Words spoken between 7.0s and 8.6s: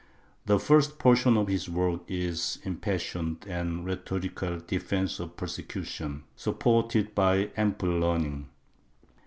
by ample learning.